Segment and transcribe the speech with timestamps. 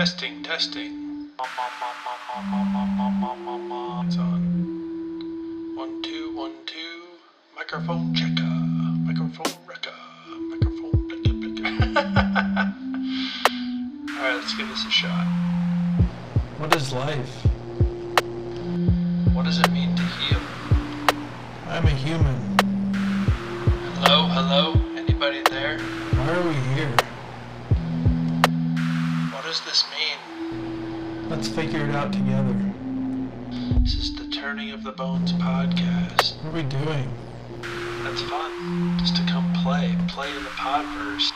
[0.00, 1.28] Testing, testing.
[4.06, 4.40] It's on.
[5.76, 7.02] One, two, one, two.
[7.54, 8.40] Microphone checker.
[9.04, 9.92] Microphone wrecker.
[10.48, 11.66] Microphone blicker, blicker.
[14.16, 15.26] Alright, let's give this a shot.
[16.56, 17.44] What is life?
[19.34, 20.40] What does it mean to heal?
[21.68, 22.56] I'm a human.
[24.00, 24.80] Hello, hello?
[24.96, 25.78] Anybody there?
[25.78, 26.96] Why are we here?
[29.40, 29.89] What does this mean?
[31.40, 32.52] Let's figure it out together.
[33.80, 36.36] This is the Turning of the Bones podcast.
[36.44, 37.10] What are we doing?
[38.02, 38.98] That's fun.
[38.98, 39.96] Just to come play.
[40.06, 41.30] Play in the podverse.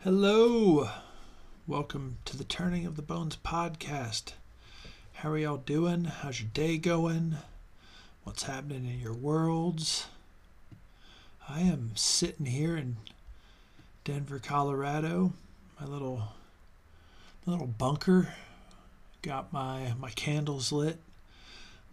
[0.00, 0.88] Hello.
[1.66, 4.32] Welcome to the Turning of the Bones podcast.
[5.12, 6.04] How are y'all doing?
[6.04, 7.36] How's your day going?
[8.24, 10.06] What's happening in your worlds?
[11.48, 12.96] I am sitting here in
[14.04, 15.32] Denver, Colorado,
[15.80, 16.28] my little
[17.44, 18.32] my little bunker.
[19.22, 20.98] Got my my candles lit.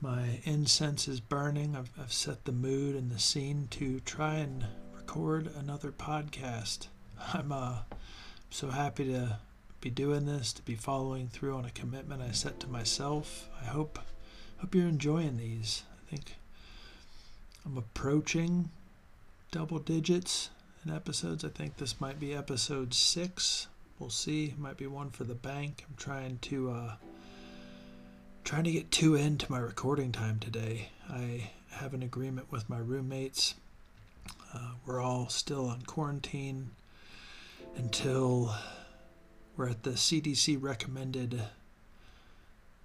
[0.02, 1.75] My incense is burning.
[1.75, 6.88] I've, I've set the mood and the scene to try and record another podcast.
[7.33, 7.80] I'm uh,
[8.50, 9.39] so happy to
[9.81, 13.50] be doing this, to be following through on a commitment I set to myself.
[13.59, 14.00] I hope
[14.59, 15.83] hope you're enjoying these.
[15.92, 16.36] I think
[17.66, 18.70] I'm approaching
[19.52, 20.50] double digits
[20.86, 21.44] in episodes.
[21.44, 23.67] I think this might be episode six.
[23.97, 24.53] We'll see.
[24.58, 25.86] Might be one for the bank.
[25.88, 26.95] I'm trying to uh,
[28.44, 30.89] trying to get two into my recording time today.
[31.09, 33.55] I have an agreement with my roommates.
[34.53, 36.72] Uh, we're all still on quarantine
[37.75, 38.55] until
[39.58, 41.42] we're at the CDC recommended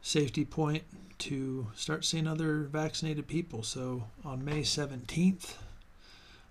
[0.02, 0.82] safety point
[1.18, 3.62] to start seeing other vaccinated people.
[3.62, 5.54] So on May 17th,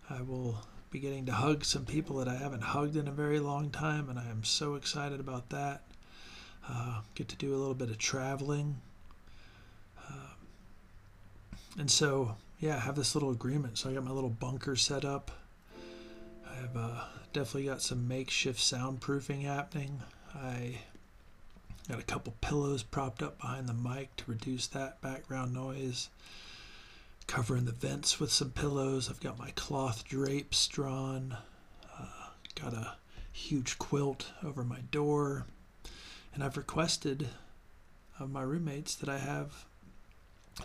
[0.10, 0.58] I will
[0.92, 4.10] be getting to hug some people that I haven't hugged in a very long time,
[4.10, 5.84] and I am so excited about that.
[6.70, 8.80] Uh, get to do a little bit of traveling.
[10.00, 10.36] Uh,
[11.78, 13.78] and so, yeah, I have this little agreement.
[13.78, 15.32] So I got my little bunker set up.
[16.48, 17.04] I've uh,
[17.34, 20.02] definitely got some makeshift soundproofing happening.
[20.36, 20.80] I
[21.90, 26.10] got a couple pillows propped up behind the mic to reduce that background noise.
[27.28, 29.10] Covering the vents with some pillows.
[29.10, 31.38] I've got my cloth drapes drawn.
[31.98, 32.96] Uh, got a
[33.32, 35.46] huge quilt over my door.
[36.34, 37.30] And I've requested
[38.20, 39.66] of my roommates that I have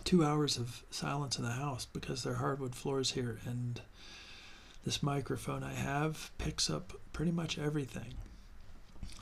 [0.03, 3.81] two hours of silence in the house because they're hardwood floors here and
[4.85, 8.13] this microphone I have picks up pretty much everything,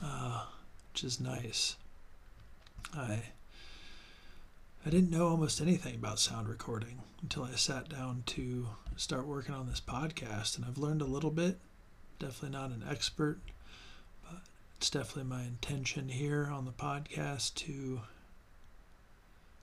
[0.02, 0.44] uh,
[0.92, 1.76] which is nice.
[2.94, 3.22] I
[4.88, 9.54] I didn't know almost anything about sound recording until I sat down to start working
[9.54, 11.58] on this podcast, and I've learned a little bit.
[12.18, 13.38] Definitely not an expert,
[14.22, 14.40] but
[14.78, 18.00] it's definitely my intention here on the podcast to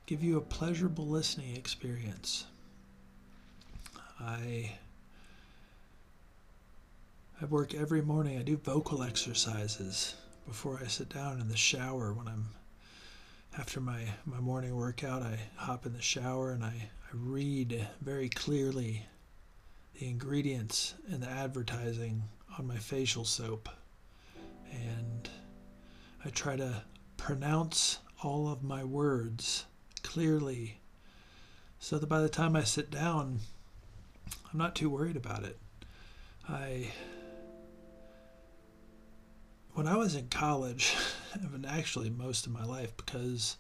[0.06, 2.46] give you a pleasurable listening experience.
[4.20, 4.74] I
[7.42, 8.38] I work every morning.
[8.38, 10.14] I do vocal exercises
[10.46, 12.50] before I sit down in the shower when I'm
[13.58, 15.22] after my, my morning workout.
[15.22, 19.06] I hop in the shower and I, I read very clearly
[20.00, 22.24] the ingredients and the advertising
[22.60, 23.70] on my facial soap.
[24.72, 25.30] And
[26.26, 26.84] I try to
[27.18, 29.66] pronounce all of my words
[30.04, 30.80] clearly
[31.80, 33.40] so that by the time I sit down,
[34.52, 35.58] I'm not too worried about it.
[36.50, 36.92] I
[39.76, 40.96] when I was in college,
[41.34, 43.58] and actually most of my life, because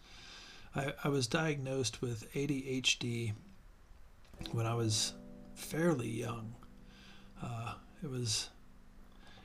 [0.74, 3.34] I, I was diagnosed with ADHD
[4.52, 5.14] when I was
[5.54, 6.56] fairly young.
[7.44, 8.50] Uh, it was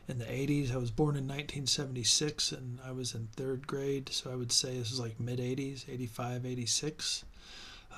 [0.08, 0.72] in the 80s.
[0.72, 4.78] I was born in 1976 and I was in third grade, so I would say
[4.78, 7.24] this was like mid 80s, 85, 86.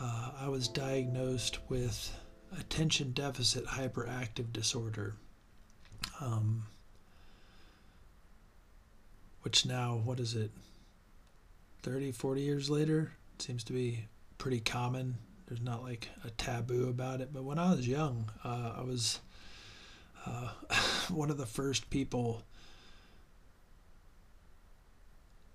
[0.01, 2.19] Uh, I was diagnosed with
[2.59, 5.15] attention deficit hyperactive disorder.
[6.21, 6.65] Um,
[9.43, 10.51] which now, what is it,
[11.83, 14.07] 30, 40 years later, seems to be
[14.39, 15.17] pretty common.
[15.47, 17.33] There's not like a taboo about it.
[17.33, 19.21] But when I was young, uh, I was
[20.27, 20.49] uh,
[21.11, 22.43] one of the first people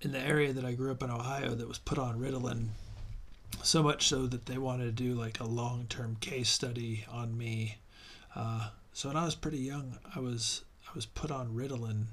[0.01, 2.67] in the area that I grew up in Ohio that was put on Ritalin.
[3.63, 7.37] So much so that they wanted to do like a long term case study on
[7.37, 7.77] me.
[8.35, 12.05] Uh, so when I was pretty young, I was I was put on Ritalin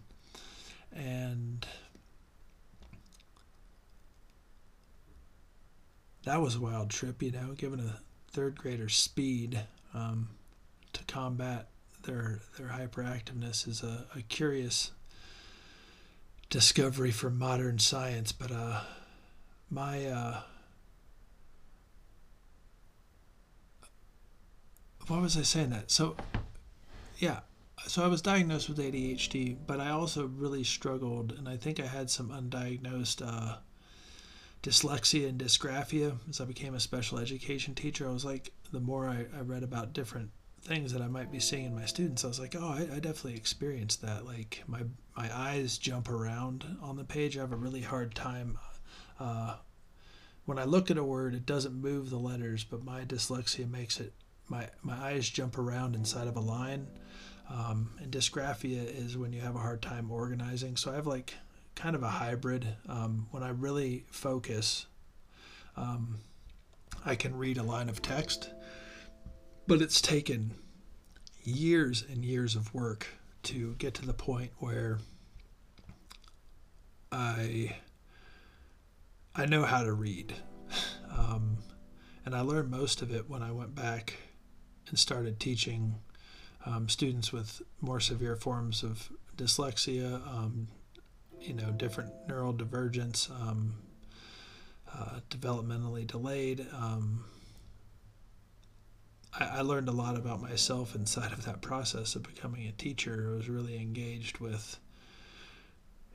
[0.95, 1.67] and
[6.25, 8.01] that was a wild trip, you know, giving a
[8.31, 9.61] third grader speed.
[9.93, 10.29] Um,
[10.95, 11.69] to combat
[12.05, 14.93] their their hyperactiveness is a, a curious
[16.49, 18.33] discovery for modern science.
[18.33, 18.81] But uh,
[19.71, 20.41] my uh,
[25.09, 25.91] what was I saying that?
[25.91, 26.17] So
[27.19, 27.41] yeah,
[27.87, 31.87] so I was diagnosed with ADHD, but I also really struggled, and I think I
[31.87, 33.57] had some undiagnosed uh,
[34.63, 38.09] dyslexia and dysgraphia as I became a special education teacher.
[38.09, 40.31] I was like, the more I, I read about different
[40.63, 42.99] things that I might be seeing in my students, I was like, oh, I, I
[42.99, 44.25] definitely experienced that.
[44.25, 44.81] Like my
[45.17, 47.37] my eyes jump around on the page.
[47.37, 48.59] I have a really hard time.
[49.21, 49.57] Uh,
[50.47, 54.01] when I look at a word, it doesn't move the letters, but my dyslexia makes
[54.01, 54.15] it.
[54.49, 56.87] My my eyes jump around inside of a line.
[57.51, 60.77] Um, and dysgraphia is when you have a hard time organizing.
[60.77, 61.35] So I have like
[61.75, 62.67] kind of a hybrid.
[62.89, 64.87] Um, when I really focus,
[65.77, 66.21] um,
[67.05, 68.51] I can read a line of text,
[69.67, 70.55] but it's taken
[71.43, 73.07] years and years of work
[73.45, 74.99] to get to the point where
[77.13, 77.77] I
[79.37, 80.35] I know how to read,
[81.17, 81.59] um,
[82.25, 84.15] and I learned most of it when I went back
[84.89, 85.97] and started teaching
[86.67, 90.69] um, students with more severe forms of dyslexia, um,
[91.41, 93.75] you know, different neural divergence, um,
[94.93, 96.67] uh, developmentally delayed.
[96.73, 97.25] Um,
[99.39, 103.31] I, I, learned a lot about myself inside of that process of becoming a teacher.
[103.31, 104.79] I was really engaged with,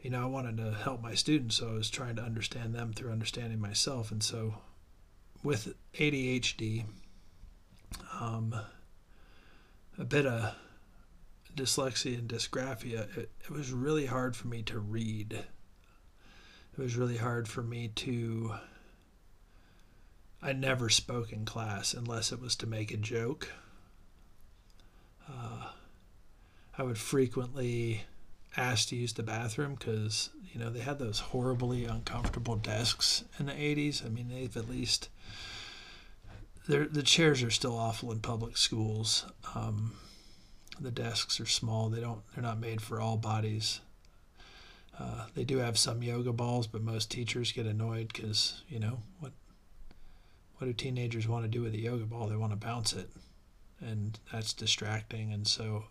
[0.01, 2.93] you know, I wanted to help my students, so I was trying to understand them
[2.93, 4.11] through understanding myself.
[4.11, 4.55] And so
[5.43, 6.85] with ADHD,
[9.99, 10.55] a bit of
[11.55, 15.33] dyslexia and dysgraphia, it, it was really hard for me to read.
[15.33, 18.55] It was really hard for me to.
[20.41, 23.49] I never spoke in class unless it was to make a joke.
[25.29, 25.71] Uh,
[26.77, 28.03] I would frequently
[28.55, 33.47] ask to use the bathroom because you know they had those horribly uncomfortable desks in
[33.47, 34.05] the 80s.
[34.05, 35.09] I mean, they've at least
[36.77, 39.25] the chairs are still awful in public schools.
[39.55, 39.93] Um,
[40.79, 41.89] the desks are small.
[41.89, 42.21] They don't.
[42.33, 43.81] They're not made for all bodies.
[44.97, 48.99] Uh, they do have some yoga balls, but most teachers get annoyed because you know
[49.19, 49.31] what.
[50.57, 52.27] What do teenagers want to do with a yoga ball?
[52.27, 53.09] They want to bounce it,
[53.79, 55.31] and that's distracting.
[55.31, 55.85] And so,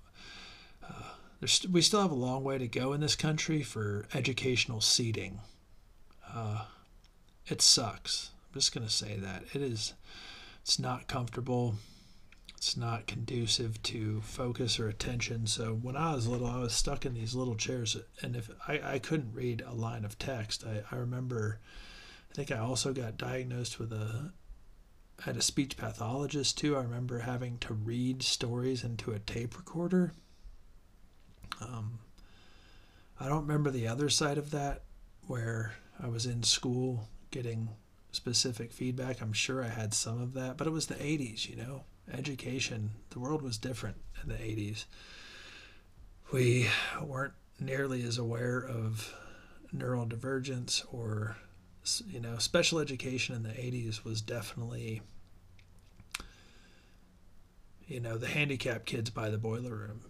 [0.87, 4.83] uh, there's we still have a long way to go in this country for educational
[4.83, 5.41] seating.
[6.33, 6.67] Uh,
[7.47, 8.31] it sucks.
[8.47, 9.95] I'm just gonna say that it is.
[10.69, 11.77] It's not comfortable
[12.59, 15.47] it's not conducive to focus or attention.
[15.47, 18.81] So when I was little, I was stuck in these little chairs, and if I,
[18.85, 21.61] I couldn't read a line of text, I, I remember,
[22.31, 24.33] I think I also got diagnosed with a,
[25.21, 26.77] I had a speech pathologist too.
[26.77, 30.13] I remember having to read stories into a tape recorder.
[31.61, 32.01] Um,
[33.21, 34.83] I don't remember the other side of that,
[35.29, 37.69] where I was in school getting
[38.13, 39.21] specific feedback.
[39.21, 42.91] I'm sure I had some of that, but it was the 80s, you know education,
[43.11, 44.85] the world was different in the 80s.
[46.33, 46.69] We
[47.03, 49.15] weren't nearly as aware of
[49.73, 51.37] neural divergence or,
[52.07, 55.03] you know, special education in the 80s was definitely,
[57.87, 60.01] you know, the handicapped kids by the boiler room.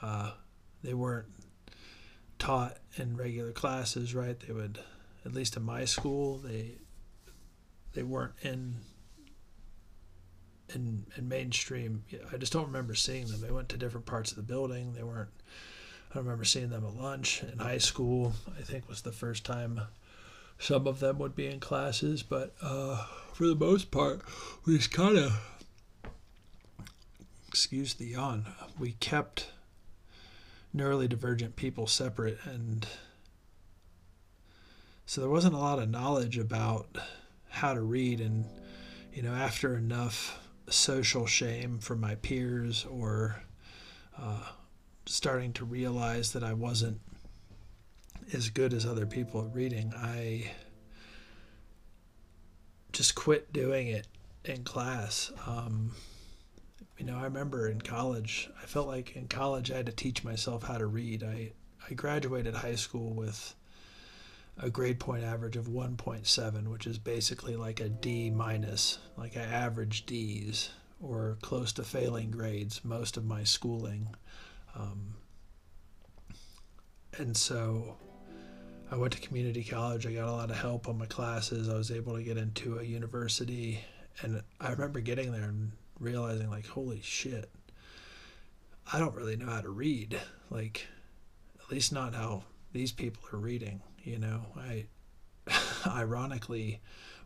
[0.00, 0.32] Uh,
[0.82, 1.28] they weren't
[2.38, 4.38] taught in regular classes, right?
[4.40, 4.80] They would,
[5.24, 6.78] at least in my school, they
[7.94, 8.76] they weren't in
[10.74, 12.04] in, in mainstream.
[12.32, 13.40] I just don't remember seeing them.
[13.40, 14.94] They went to different parts of the building.
[14.94, 15.30] They weren't.
[16.14, 18.34] I remember seeing them at lunch in high school.
[18.58, 19.80] I think was the first time
[20.58, 24.22] some of them would be in classes, but uh, for the most part,
[24.64, 25.32] we just kind of
[27.48, 28.46] excuse the yawn.
[28.78, 29.50] We kept
[30.74, 32.86] neurally divergent people separate, and
[35.04, 36.96] so there wasn't a lot of knowledge about
[37.52, 38.20] how to read.
[38.20, 38.44] And
[39.12, 43.42] you know, after enough social shame from my peers or
[44.18, 44.42] uh,
[45.06, 47.00] starting to realize that I wasn't
[48.32, 50.50] as good as other people at reading, I
[52.92, 54.06] just quit doing it
[54.44, 55.32] in class.
[55.46, 55.92] Um,
[56.98, 60.24] you know, I remember in college, I felt like in college I had to teach
[60.24, 61.22] myself how to read.
[61.22, 61.52] I,
[61.88, 63.54] I graduated high school with
[64.58, 69.42] a grade point average of 1.7, which is basically like a D minus, like I
[69.42, 74.14] average D's or close to failing grades most of my schooling.
[74.74, 75.14] Um,
[77.18, 77.96] and so
[78.90, 80.06] I went to community college.
[80.06, 81.68] I got a lot of help on my classes.
[81.68, 83.80] I was able to get into a university.
[84.20, 87.50] And I remember getting there and realizing, like, holy shit,
[88.92, 90.20] I don't really know how to read.
[90.50, 90.86] Like,
[91.58, 93.80] at least not how these people are reading.
[94.02, 94.86] You know, I
[95.86, 96.80] ironically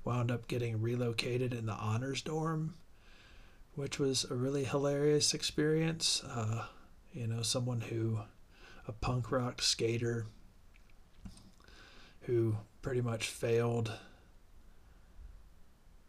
[0.04, 2.75] wound up getting relocated in the honors dorm,
[3.75, 6.23] which was a really hilarious experience.
[6.25, 6.64] Uh,
[7.12, 8.21] you know, someone who,
[8.87, 10.26] a punk rock skater
[12.23, 13.92] who pretty much failed,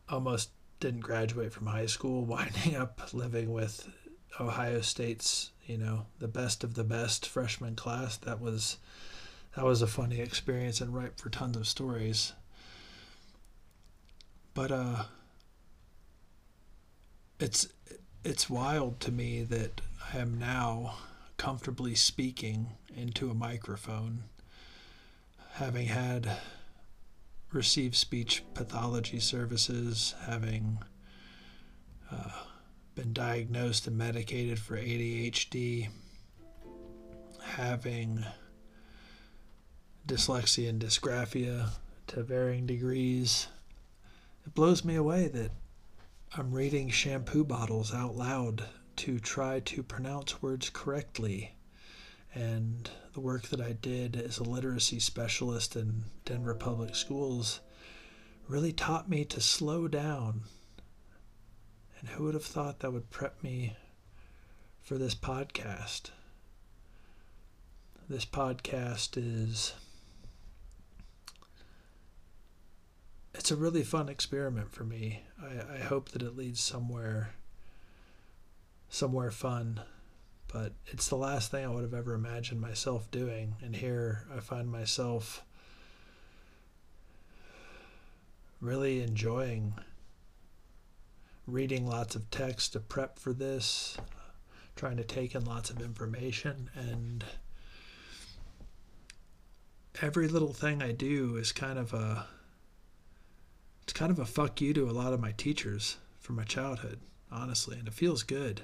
[0.10, 3.90] almost didn't graduate from high school, winding up living with
[4.40, 8.18] Ohio State's, you know, the best of the best freshman class.
[8.18, 8.78] That was
[9.58, 12.34] that was a funny experience and ripe for tons of stories.
[14.54, 15.06] But uh
[17.40, 17.68] it's
[18.24, 19.82] it's wild to me that
[20.14, 20.98] I am now
[21.38, 24.26] comfortably speaking into a microphone
[25.54, 26.38] having had
[27.52, 30.78] received speech pathology services, having
[32.12, 32.44] uh,
[32.94, 35.90] been diagnosed and medicated for ADHD,
[37.42, 38.24] having
[40.08, 41.70] dyslexia and dysgraphia
[42.08, 43.48] to varying degrees.
[44.46, 45.52] It blows me away that
[46.36, 48.64] I'm reading shampoo bottles out loud
[48.98, 51.54] to try to pronounce words correctly
[52.34, 57.60] and the work that I did as a literacy specialist in Denver Public Schools
[58.48, 60.44] really taught me to slow down.
[62.00, 63.76] And who would have thought that would prep me
[64.84, 66.12] for this podcast?
[68.08, 69.74] This podcast is
[73.38, 75.24] it's a really fun experiment for me.
[75.42, 77.32] I, I hope that it leads somewhere
[78.90, 79.82] somewhere fun
[80.48, 83.56] but it's the last thing I would have ever imagined myself doing.
[83.62, 85.44] And here I find myself
[88.62, 89.74] really enjoying
[91.46, 93.98] reading lots of text to prep for this,
[94.76, 97.24] trying to take in lots of information, and
[100.02, 102.26] every little thing I do is kind of a
[103.88, 107.00] it's kind of a fuck you to a lot of my teachers from my childhood,
[107.32, 108.64] honestly, and it feels good.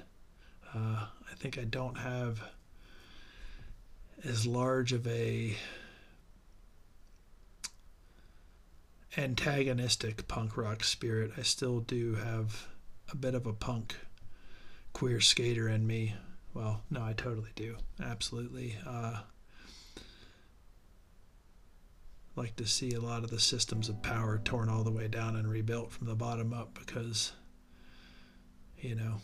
[0.74, 2.42] Uh, I think I don't have
[4.22, 5.56] as large of a
[9.16, 11.30] antagonistic punk rock spirit.
[11.38, 12.66] I still do have
[13.10, 13.96] a bit of a punk
[14.92, 16.16] queer skater in me.
[16.52, 17.76] Well, no, I totally do.
[17.98, 18.76] Absolutely.
[18.86, 19.20] Uh,
[22.36, 25.36] like to see a lot of the systems of power torn all the way down
[25.36, 27.32] and rebuilt from the bottom up because,
[28.78, 29.16] you know,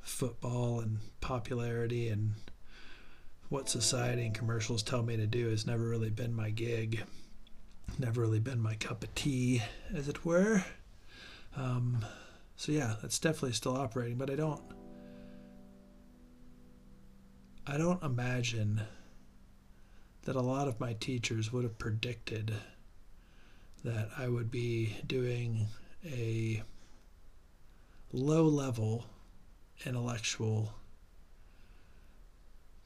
[0.00, 2.34] football and popularity and
[3.48, 7.02] what society and commercials tell me to do has never really been my gig.
[7.98, 9.62] Never really been my cup of tea,
[9.94, 10.64] as it were.
[11.56, 12.04] Um,
[12.56, 14.62] so yeah, that's definitely still operating, but I don't.
[17.66, 18.80] I don't imagine
[20.24, 22.54] that a lot of my teachers would have predicted
[23.84, 25.66] that I would be doing
[26.04, 26.62] a
[28.12, 29.06] low level
[29.84, 30.74] intellectual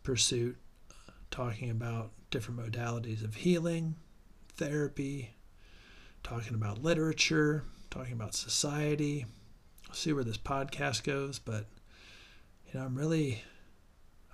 [0.03, 0.57] pursuit,
[1.31, 3.97] talking about different modalities of healing,
[4.55, 5.35] therapy,
[6.23, 9.27] talking about literature, talking about society.
[9.89, 11.67] I'll see where this podcast goes, but
[12.67, 13.43] you know, I'm really,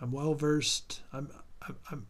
[0.00, 1.00] I'm well versed.
[1.12, 1.30] I'm,
[1.90, 2.06] I'm,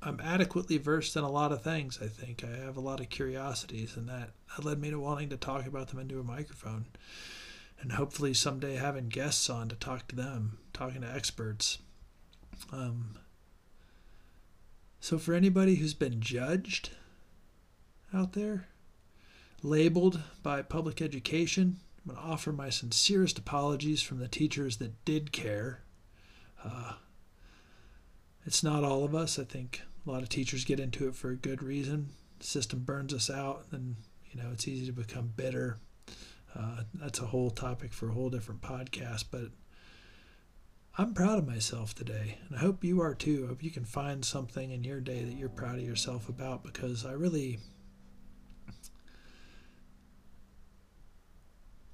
[0.00, 1.98] I'm, adequately versed in a lot of things.
[2.00, 5.28] I think I have a lot of curiosities, and that, that led me to wanting
[5.30, 6.86] to talk about them into a microphone
[7.80, 11.78] and hopefully someday having guests on to talk to them, talking to experts.
[12.72, 13.18] Um,
[15.00, 16.90] so, for anybody who's been judged
[18.12, 18.66] out there,
[19.62, 25.04] labeled by public education, I'm going to offer my sincerest apologies from the teachers that
[25.04, 25.82] did care.
[26.64, 26.94] Uh,
[28.48, 29.38] it's not all of us.
[29.38, 32.08] I think a lot of teachers get into it for a good reason.
[32.38, 33.96] The system burns us out, and
[34.32, 35.76] you know it's easy to become bitter
[36.58, 39.50] uh, that's a whole topic for a whole different podcast, but
[40.96, 43.44] I'm proud of myself today, and I hope you are too.
[43.44, 46.64] I hope you can find something in your day that you're proud of yourself about
[46.64, 47.58] because I really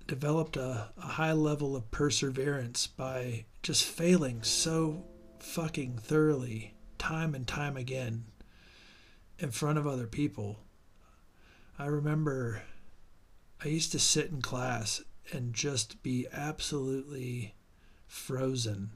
[0.07, 5.05] developed a, a high level of perseverance by just failing so
[5.45, 8.25] fucking thoroughly, time and time again,
[9.39, 10.59] in front of other people.
[11.79, 12.63] I remember
[13.63, 17.55] I used to sit in class and just be absolutely
[18.07, 18.91] frozen.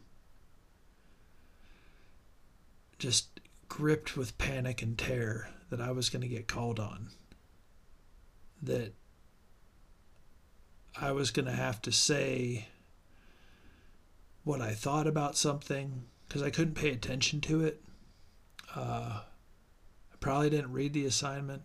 [2.98, 7.10] Just gripped with panic and terror that I was going to get called on.
[8.62, 8.94] That
[11.00, 12.68] I was going to have to say
[14.44, 17.82] what I thought about something because I couldn't pay attention to it.
[18.76, 19.20] Uh,
[20.12, 21.62] I probably didn't read the assignment.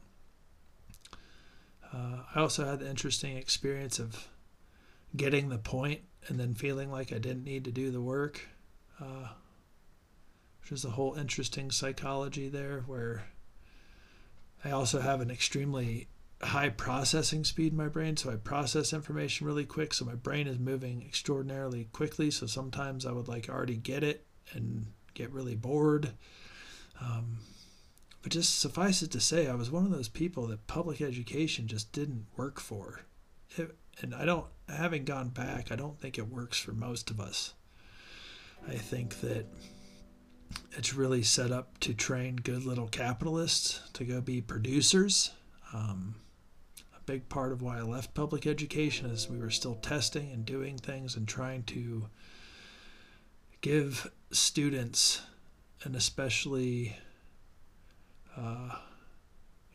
[1.93, 4.27] Uh, I also had the interesting experience of
[5.15, 8.41] getting the point and then feeling like I didn't need to do the work,
[8.99, 9.27] uh,
[10.61, 13.25] which is a whole interesting psychology there where
[14.63, 16.07] I also have an extremely
[16.41, 19.93] high processing speed in my brain, so I process information really quick.
[19.93, 22.31] So my brain is moving extraordinarily quickly.
[22.31, 26.13] So sometimes I would like already get it and get really bored.
[27.01, 27.39] Um,
[28.21, 31.67] but just suffice it to say, I was one of those people that public education
[31.67, 33.01] just didn't work for.
[33.57, 37.19] It, and I don't, having gone back, I don't think it works for most of
[37.19, 37.53] us.
[38.67, 39.45] I think that
[40.71, 45.31] it's really set up to train good little capitalists to go be producers.
[45.73, 46.15] Um,
[46.95, 50.45] a big part of why I left public education is we were still testing and
[50.45, 52.07] doing things and trying to
[53.63, 55.21] give students,
[55.83, 56.97] and especially,
[58.37, 58.75] uh,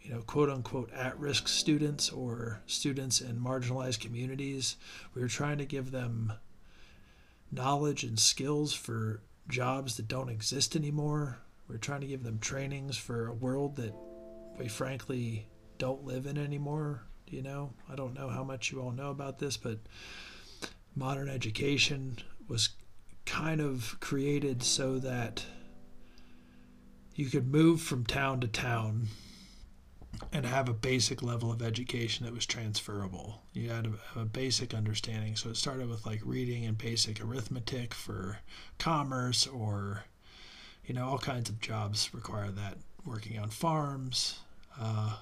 [0.02, 4.76] you know, quote unquote, at risk students or students in marginalized communities,
[5.14, 6.34] we were trying to give them
[7.50, 11.38] knowledge and skills for jobs that don't exist anymore.
[11.66, 13.94] We're trying to give them trainings for a world that
[14.58, 17.04] we frankly don't live in anymore.
[17.26, 19.78] You know, I don't know how much you all know about this, but
[20.94, 22.18] modern education
[22.48, 22.68] was
[23.28, 25.44] kind of created so that
[27.14, 29.08] you could move from town to town
[30.32, 33.42] and have a basic level of education that was transferable.
[33.52, 35.36] You had a, a, basic understanding.
[35.36, 38.38] So it started with like reading and basic arithmetic for
[38.78, 40.04] commerce, or
[40.86, 42.78] you know, all kinds of jobs require that.
[43.04, 44.40] Working on farms,
[44.78, 45.16] uh,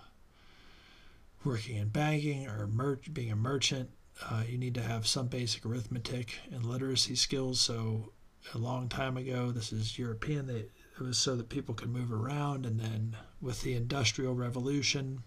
[1.45, 3.91] working in banking, or mer- being a merchant.
[4.25, 7.61] Uh, you need to have some basic arithmetic and literacy skills.
[7.61, 8.13] So
[8.55, 10.47] a long time ago, this is European.
[10.47, 10.67] They
[10.99, 12.65] it was so that people could move around.
[12.65, 15.23] And then with the Industrial Revolution,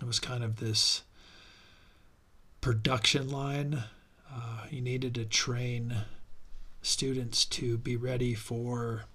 [0.00, 1.02] it was kind of this
[2.60, 3.82] production line.
[4.32, 5.94] Uh, you needed to train
[6.82, 9.06] students to be ready for.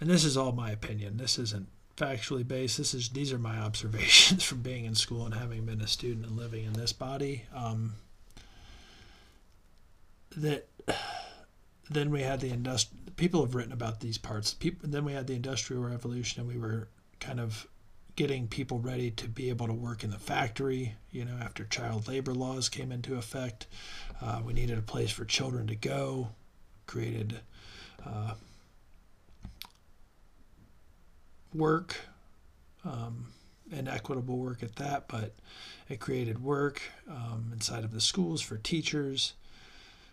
[0.00, 1.16] And this is all my opinion.
[1.16, 2.78] This isn't factually based.
[2.78, 6.26] This is these are my observations from being in school and having been a student
[6.26, 7.44] and living in this body.
[7.54, 7.94] Um,
[10.36, 10.68] that
[11.90, 15.26] then we had the industrial people have written about these parts people then we had
[15.26, 17.66] the industrial revolution and we were kind of
[18.14, 22.08] getting people ready to be able to work in the factory you know after child
[22.08, 23.66] labor laws came into effect
[24.20, 26.28] uh, we needed a place for children to go
[26.86, 27.40] created
[28.04, 28.34] uh,
[31.56, 31.96] work
[32.84, 33.26] um,
[33.72, 35.34] and equitable work at that but
[35.88, 39.34] it created work um, inside of the schools for teachers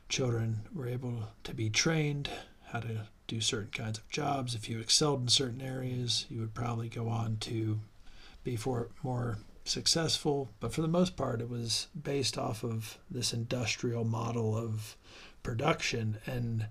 [0.10, 2.30] children were able to be trained
[2.72, 4.56] how to do certain kinds of jobs.
[4.56, 7.80] If you excelled in certain areas, you would probably go on to
[8.44, 10.50] be for, more successful.
[10.60, 14.98] But for the most part, it was based off of this industrial model of
[15.42, 16.18] production.
[16.26, 16.68] And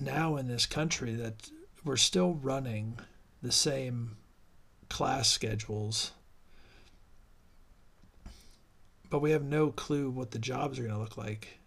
[0.00, 1.50] now in this country, that
[1.84, 2.98] we're still running
[3.42, 4.16] the same
[4.88, 6.12] class schedules
[9.14, 11.60] but we have no clue what the jobs are going to look like.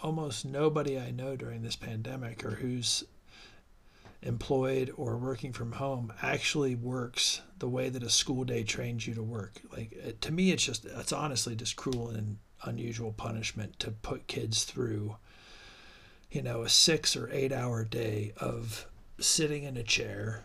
[0.00, 3.02] Almost nobody I know during this pandemic or who's
[4.22, 9.14] employed or working from home actually works the way that a school day trains you
[9.14, 9.60] to work.
[9.76, 14.62] Like to me, it's just it's honestly just cruel and unusual punishment to put kids
[14.62, 15.16] through,
[16.30, 18.86] you know, a six or eight hour day of
[19.18, 20.42] sitting in a chair,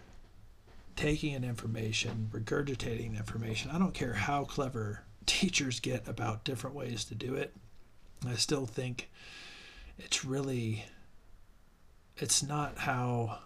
[0.95, 3.71] taking in information, regurgitating information.
[3.71, 7.53] I don't care how clever teachers get about different ways to do it.
[8.25, 9.09] I still think
[9.97, 10.85] it's really
[12.17, 13.39] it's not how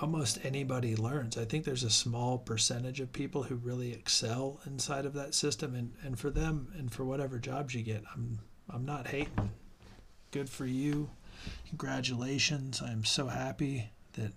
[0.00, 1.36] almost anybody learns.
[1.36, 5.74] I think there's a small percentage of people who really excel inside of that system
[5.74, 8.38] and, and for them and for whatever jobs you get, I'm
[8.70, 9.50] I'm not hating.
[10.30, 11.10] Good for you.
[11.68, 12.82] Congratulations.
[12.82, 14.32] I'm so happy that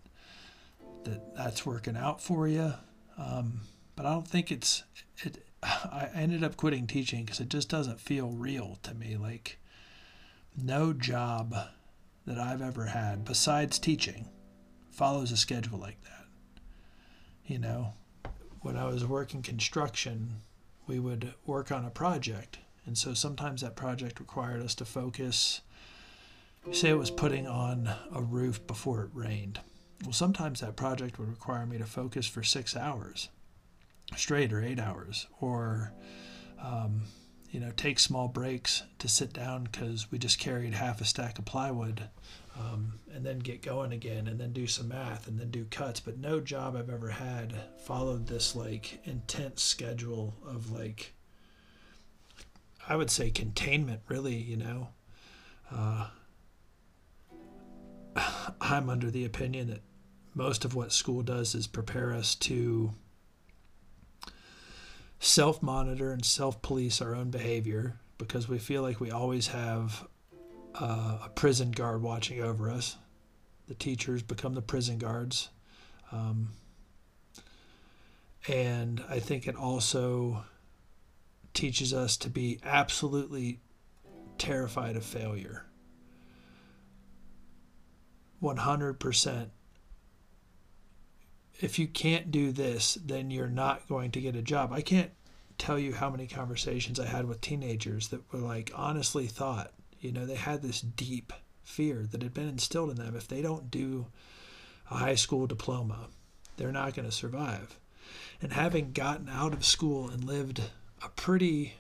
[1.04, 2.74] that that's working out for you.
[3.18, 3.62] Um,
[3.96, 4.84] but I don't think it's
[5.24, 9.18] it I ended up quitting teaching because it just doesn't feel real to me.
[9.18, 9.60] Like,
[10.56, 11.56] no job
[12.26, 14.30] that I've ever had besides teaching
[14.92, 16.26] follows a schedule like that.
[17.46, 17.94] You know,
[18.62, 20.42] when I was working construction,
[20.88, 22.60] we would work on a project.
[22.86, 25.62] And so sometimes that project required us to focus.
[26.72, 29.60] Say it was putting on a roof before it rained.
[30.04, 33.30] Well, sometimes that project would require me to focus for six hours
[34.16, 35.94] straight or eight hours or
[36.62, 37.04] um,
[37.52, 41.38] you know, take small breaks to sit down because we just carried half a stack
[41.38, 42.10] of plywood
[42.58, 46.00] um, and then get going again and then do some math and then do cuts.
[46.00, 51.14] But no job I've ever had followed this like intense schedule of like,
[52.88, 54.90] I would say containment, really, you know.
[55.70, 56.08] Uh,
[58.62, 59.82] I'm under the opinion that
[60.34, 62.94] most of what school does is prepare us to
[65.20, 70.08] self monitor and self police our own behavior because we feel like we always have
[70.76, 72.98] uh, a prison guard watching over us.
[73.68, 75.50] The teachers become the prison guards.
[76.12, 76.54] Um,
[78.48, 80.44] and I think it also
[81.54, 83.60] teaches us to be absolutely
[84.38, 85.66] terrified of failure.
[88.42, 89.50] 100%.
[91.60, 94.74] If you can't do this, then you're not going to get a job.
[94.74, 95.12] I can't
[95.58, 100.12] tell you how many conversations I had with teenagers that were like, honestly thought, you
[100.12, 101.32] know, they had this deep
[101.64, 103.16] fear that had been instilled in them.
[103.16, 104.08] If they don't do
[104.90, 106.08] a high school diploma,
[106.58, 107.80] they're not going to survive.
[108.42, 110.62] And having gotten out of school and lived
[111.04, 111.76] a pretty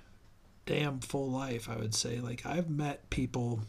[0.68, 3.62] damn full life, I would say, like I've met people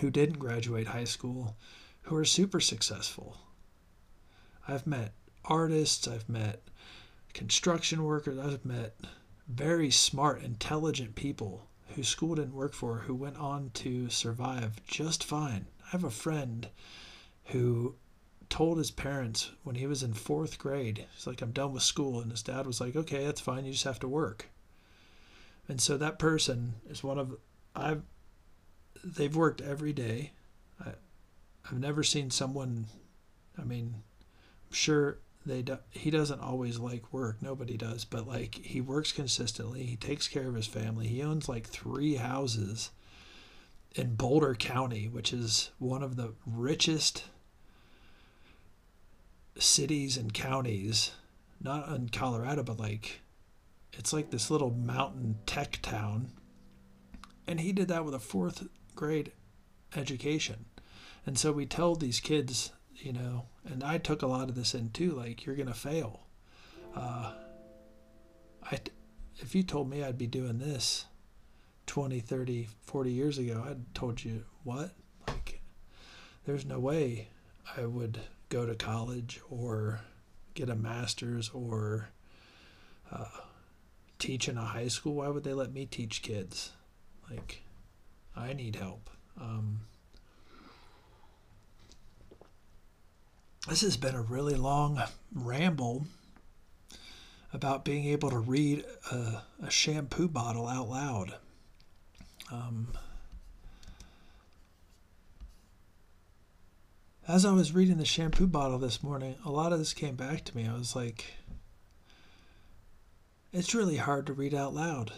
[0.00, 1.56] who didn't graduate high school
[2.02, 3.36] who are super successful.
[4.66, 5.12] I've met
[5.44, 6.62] artists, I've met
[7.32, 8.96] construction workers, I've met
[9.48, 15.24] very smart, intelligent people who school didn't work for who went on to survive just
[15.24, 15.66] fine.
[15.86, 16.68] I have a friend
[17.46, 17.96] who
[18.48, 22.20] told his parents when he was in fourth grade, he's like, I'm done with school.
[22.20, 23.64] And his dad was like, okay, that's fine.
[23.64, 24.50] You just have to work.
[25.68, 27.36] And so that person is one of,
[27.74, 28.02] I've,
[29.04, 30.32] they've worked every day.
[30.84, 30.90] I,
[31.66, 32.86] I've never seen someone,
[33.58, 33.94] I mean,
[34.68, 39.10] I'm sure they do, he doesn't always like work nobody does but like he works
[39.10, 42.90] consistently he takes care of his family he owns like three houses
[43.94, 47.24] in Boulder County which is one of the richest
[49.58, 51.12] cities and counties
[51.58, 53.22] not in Colorado but like
[53.92, 56.30] it's like this little mountain tech town.
[57.46, 59.32] And he did that with a fourth grade
[59.96, 60.66] education
[61.26, 64.74] and so we told these kids you know, and I took a lot of this
[64.74, 65.12] in too.
[65.12, 66.20] Like you're gonna fail.
[66.94, 67.32] Uh,
[68.70, 68.78] I,
[69.36, 71.06] if you told me I'd be doing this
[71.86, 74.90] 20, 30, 40 years ago, I'd told you what?
[75.26, 75.60] Like,
[76.44, 77.28] there's no way
[77.76, 80.00] I would go to college or
[80.54, 82.08] get a master's or
[83.10, 83.24] uh,
[84.18, 85.14] teach in a high school.
[85.14, 86.72] Why would they let me teach kids?
[87.30, 87.62] Like,
[88.36, 89.08] I need help.
[89.40, 89.80] Um,
[93.68, 95.02] this has been a really long
[95.34, 96.06] ramble
[97.52, 101.34] about being able to read a, a shampoo bottle out loud.
[102.50, 102.88] Um,
[107.28, 110.44] as I was reading the shampoo bottle this morning, a lot of this came back
[110.44, 110.66] to me.
[110.66, 111.34] I was like,
[113.52, 115.12] it's really hard to read out loud.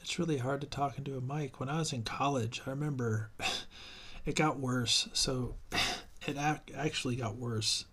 [0.00, 1.60] It's really hard to talk into a mic.
[1.60, 3.30] When I was in college, I remember
[4.26, 5.08] it got worse.
[5.12, 5.54] So
[6.26, 6.36] it
[6.76, 7.84] actually got worse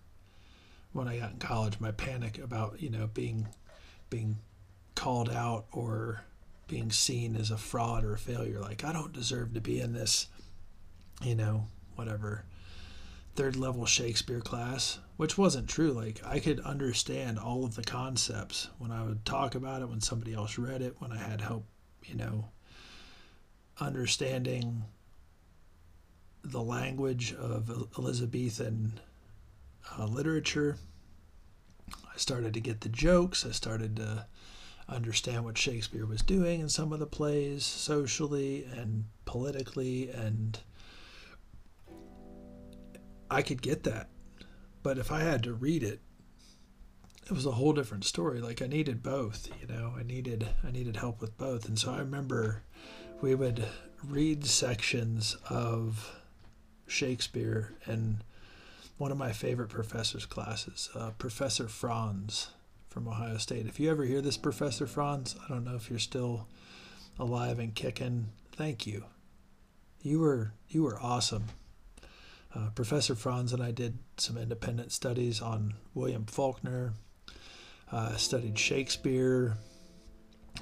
[0.92, 1.80] when I got in college.
[1.80, 3.48] My panic about you know being
[4.10, 4.38] being
[4.94, 6.24] called out or
[6.68, 8.60] being seen as a fraud or a failure.
[8.60, 10.28] Like I don't deserve to be in this,
[11.22, 11.66] you know,
[11.96, 12.44] whatever
[13.34, 15.92] third level Shakespeare class, which wasn't true.
[15.92, 20.00] Like I could understand all of the concepts when I would talk about it, when
[20.00, 21.64] somebody else read it, when I had help,
[22.04, 22.48] you know,
[23.80, 24.84] understanding
[26.44, 29.00] the language of Elizabethan
[29.98, 30.76] uh, literature.
[31.92, 33.46] I started to get the jokes.
[33.46, 34.26] I started to
[34.88, 40.58] understand what Shakespeare was doing in some of the plays, socially and politically, and
[43.30, 44.08] I could get that.
[44.82, 46.00] But if I had to read it,
[47.26, 48.40] it was a whole different story.
[48.40, 49.94] Like I needed both, you know.
[49.96, 52.62] I needed I needed help with both, and so I remember
[53.20, 53.64] we would
[54.04, 56.21] read sections of
[56.92, 58.18] Shakespeare and
[58.98, 62.48] one of my favorite professor's classes, uh, Professor Franz
[62.88, 63.66] from Ohio State.
[63.66, 66.46] If you ever hear this, Professor Franz, I don't know if you're still
[67.18, 68.28] alive and kicking.
[68.52, 69.04] Thank you.
[70.02, 71.44] You were you were awesome.
[72.54, 76.92] Uh, Professor Franz and I did some independent studies on William Faulkner.
[77.90, 79.56] Uh, studied Shakespeare,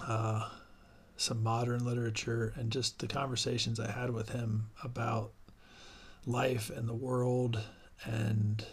[0.07, 0.49] uh,
[1.17, 5.33] some modern literature, and just the conversations I had with him about
[6.27, 7.61] life and the world
[8.05, 8.65] and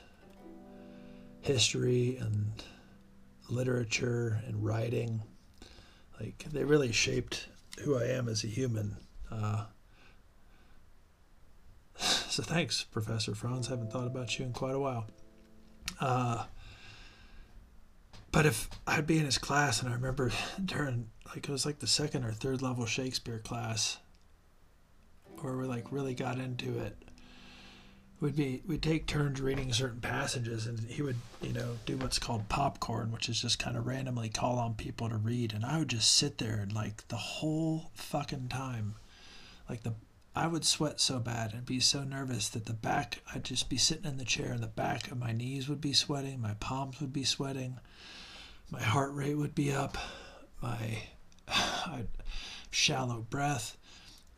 [1.42, 2.64] history and
[3.50, 5.22] literature and writing.
[6.20, 7.48] Like they really shaped
[7.80, 8.98] who I am as a human.
[9.32, 9.66] Uh,
[11.98, 13.68] so thanks, Professor Franz.
[13.68, 15.08] haven't thought about you in quite a while.
[16.00, 16.46] Uh,
[18.32, 20.32] but if I'd be in his class, and I remember
[20.64, 23.98] during like it was like the second or third level Shakespeare class,
[25.40, 26.98] where we like really got into it.
[28.20, 32.18] We'd be we'd take turns reading certain passages, and he would you know do what's
[32.18, 35.78] called popcorn, which is just kind of randomly call on people to read, and I
[35.78, 38.96] would just sit there and like the whole fucking time,
[39.70, 39.94] like the
[40.36, 43.78] I would sweat so bad and be so nervous that the back I'd just be
[43.78, 47.00] sitting in the chair and the back of my knees would be sweating, my palms
[47.02, 47.80] would be sweating,
[48.70, 49.98] my heart rate would be up,
[50.62, 51.04] my
[51.48, 52.08] I'd,
[52.70, 53.78] shallow breath.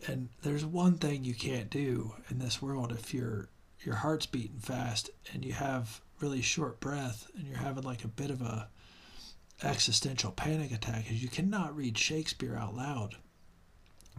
[0.07, 3.49] And there's one thing you can't do in this world if your
[3.83, 8.09] your heart's beating fast and you have really short breath and you're having like a
[8.09, 8.67] bit of a
[9.63, 13.15] existential panic attack is you cannot read Shakespeare out loud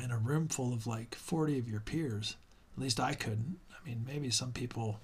[0.03, 2.37] in a room full of like 40 of your peers.
[2.75, 3.59] At least I couldn't.
[3.71, 5.01] I mean, maybe some people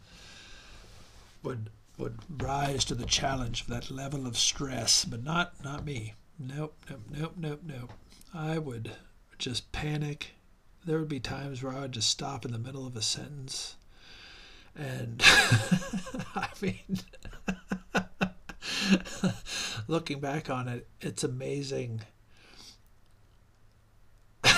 [1.43, 6.15] would would rise to the challenge of that level of stress, but not not me.
[6.39, 7.93] Nope, nope, nope, nope, nope.
[8.35, 8.93] I would
[9.39, 10.35] just panic.
[10.85, 13.77] There would be times where I would just stop in the middle of a sentence
[14.77, 15.23] and
[16.35, 16.99] I mean,
[19.89, 22.03] looking back on it, it's amazing.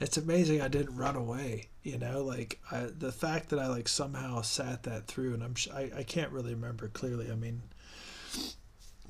[0.00, 1.68] it's amazing I didn't run away.
[1.82, 5.54] You know, like I, the fact that I like somehow sat that through, and I'm
[5.74, 7.30] I, I can't really remember clearly.
[7.30, 7.62] I mean,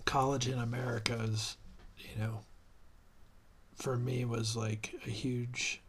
[0.04, 1.56] college in America is,
[1.98, 2.40] you know,
[3.74, 5.82] for me was like a huge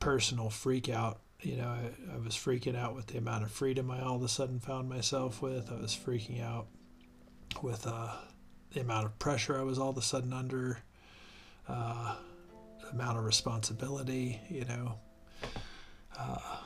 [0.00, 1.20] personal freak out.
[1.42, 4.22] You know, I, I was freaking out with the amount of freedom I all of
[4.22, 5.70] a sudden found myself with.
[5.70, 6.66] I was freaking out
[7.62, 8.12] with uh,
[8.72, 10.78] the amount of pressure I was all of a sudden under,
[11.68, 12.16] uh,
[12.82, 14.40] the amount of responsibility.
[14.50, 14.94] You know,
[16.18, 16.56] uh,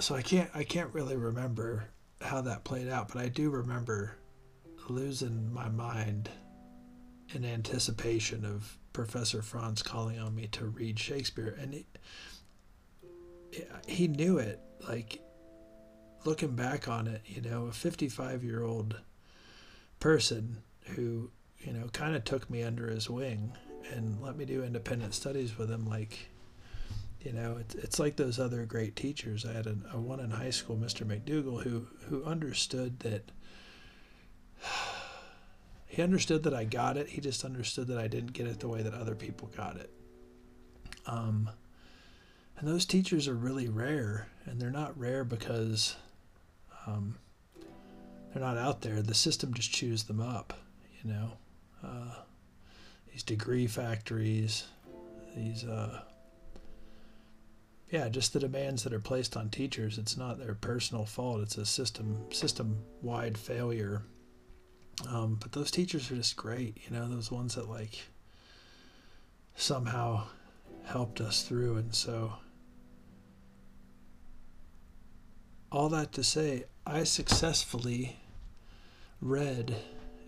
[0.00, 1.84] so I can't I can't really remember
[2.20, 4.16] how that played out, but I do remember
[4.88, 6.28] losing my mind
[7.34, 11.74] in anticipation of Professor Franz calling on me to read Shakespeare, and.
[11.74, 11.86] It,
[13.86, 14.60] he knew it.
[14.86, 15.20] Like
[16.24, 19.00] looking back on it, you know, a 55 year old
[20.00, 20.62] person
[20.94, 23.52] who, you know, kind of took me under his wing
[23.92, 25.86] and let me do independent studies with him.
[25.86, 26.30] Like,
[27.20, 29.46] you know, it's, it's like those other great teachers.
[29.46, 31.04] I had a, a one in high school, Mr.
[31.06, 33.30] McDougal, who, who understood that
[35.86, 37.08] he understood that I got it.
[37.08, 39.90] He just understood that I didn't get it the way that other people got it.
[41.06, 41.50] Um,
[42.62, 45.96] and those teachers are really rare, and they're not rare because
[46.86, 47.16] um,
[48.32, 49.02] they're not out there.
[49.02, 50.56] The system just chews them up,
[51.02, 51.32] you know.
[51.82, 52.14] Uh,
[53.10, 54.68] these degree factories,
[55.36, 56.02] these, uh,
[57.90, 59.98] yeah, just the demands that are placed on teachers.
[59.98, 61.40] It's not their personal fault.
[61.40, 64.02] It's a system system wide failure.
[65.08, 67.08] Um, but those teachers are just great, you know.
[67.08, 67.98] Those ones that like
[69.56, 70.26] somehow
[70.84, 72.34] helped us through, and so
[75.72, 78.16] all that to say, I successfully
[79.22, 79.74] read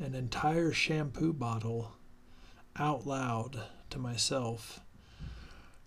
[0.01, 1.93] an entire shampoo bottle
[2.77, 4.81] out loud to myself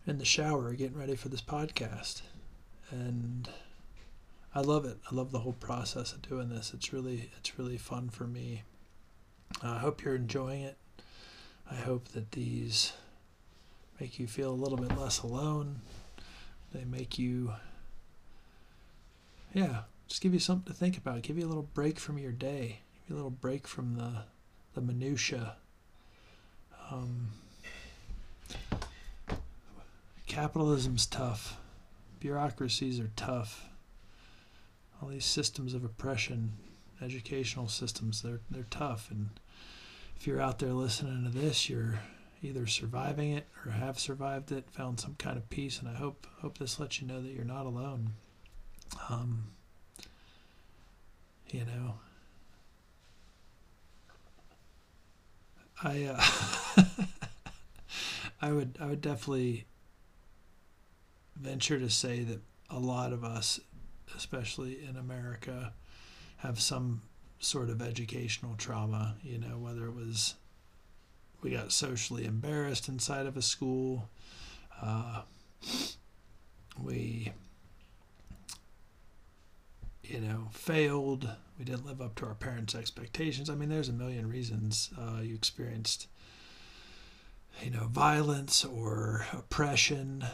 [0.05, 2.21] in the shower getting ready for this podcast.
[2.91, 3.49] And
[4.53, 4.97] I love it.
[5.11, 6.71] I love the whole process of doing this.
[6.73, 8.61] It's really it's really fun for me.
[9.63, 10.77] I hope you're enjoying it.
[11.69, 12.93] I hope that these
[13.99, 15.81] make you feel a little bit less alone.
[16.73, 17.53] They make you
[19.57, 21.23] yeah, just give you something to think about.
[21.23, 22.81] Give you a little break from your day.
[22.93, 24.25] Give you a little break from the
[24.75, 25.55] the minutia.
[26.91, 27.29] Um,
[30.27, 31.57] capitalism's tough.
[32.19, 33.67] Bureaucracies are tough.
[35.01, 36.53] All these systems of oppression,
[37.01, 39.09] educational systems, they're they're tough.
[39.09, 39.31] And
[40.17, 41.99] if you're out there listening to this, you're
[42.43, 46.27] either surviving it or have survived it, found some kind of peace, and I hope
[46.41, 48.13] hope this lets you know that you're not alone.
[49.09, 49.43] Um,
[51.51, 51.95] you know,
[55.83, 56.83] I uh,
[58.41, 59.65] I would I would definitely
[61.35, 63.59] venture to say that a lot of us,
[64.15, 65.73] especially in America,
[66.37, 67.01] have some
[67.39, 69.15] sort of educational trauma.
[69.23, 70.35] You know, whether it was
[71.41, 74.09] we got socially embarrassed inside of a school,
[74.81, 75.21] uh,
[76.81, 77.31] we
[80.07, 81.29] you know, failed.
[81.57, 83.49] We didn't live up to our parents' expectations.
[83.49, 86.07] I mean, there's a million reasons uh, you experienced
[87.63, 90.25] you know, violence or oppression,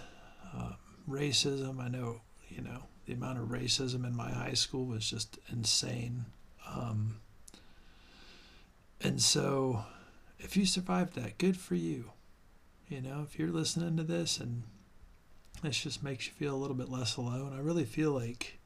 [0.54, 0.76] um,
[1.10, 1.80] racism.
[1.80, 6.26] I know, you know, the amount of racism in my high school was just insane.
[6.68, 7.20] Um,
[9.02, 9.84] and so,
[10.40, 12.12] if you survived that, good for you.
[12.90, 14.64] You know, if you're listening to this and
[15.62, 18.60] this just makes you feel a little bit less alone, I really feel like